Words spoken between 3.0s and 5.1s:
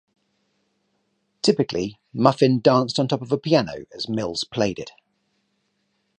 top of a piano as Mills played it.